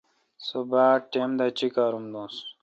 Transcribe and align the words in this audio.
سو 0.45 0.57
باڑ 0.71 0.95
ٹائم 1.11 1.31
دا 1.39 1.47
چیکارم 1.57 2.05
دوس۔ 2.13 2.35